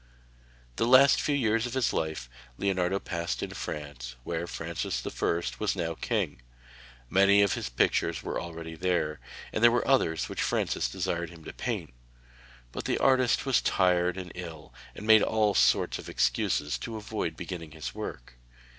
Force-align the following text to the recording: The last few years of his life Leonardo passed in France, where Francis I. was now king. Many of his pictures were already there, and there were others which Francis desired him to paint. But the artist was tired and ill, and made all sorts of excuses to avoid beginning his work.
The 0.77 0.87
last 0.87 1.21
few 1.21 1.35
years 1.35 1.67
of 1.67 1.75
his 1.75 1.93
life 1.93 2.27
Leonardo 2.57 2.97
passed 2.99 3.43
in 3.43 3.51
France, 3.51 4.15
where 4.23 4.47
Francis 4.47 5.05
I. 5.05 5.41
was 5.59 5.75
now 5.75 5.93
king. 5.93 6.41
Many 7.07 7.43
of 7.43 7.53
his 7.53 7.69
pictures 7.69 8.23
were 8.23 8.41
already 8.41 8.73
there, 8.73 9.19
and 9.53 9.63
there 9.63 9.69
were 9.69 9.87
others 9.87 10.27
which 10.27 10.41
Francis 10.41 10.89
desired 10.89 11.29
him 11.29 11.43
to 11.43 11.53
paint. 11.53 11.93
But 12.71 12.85
the 12.85 12.97
artist 12.97 13.45
was 13.45 13.61
tired 13.61 14.17
and 14.17 14.31
ill, 14.33 14.73
and 14.95 15.05
made 15.05 15.21
all 15.21 15.53
sorts 15.53 15.99
of 15.99 16.09
excuses 16.09 16.79
to 16.79 16.97
avoid 16.97 17.37
beginning 17.37 17.69
his 17.73 17.93
work. 17.93 18.39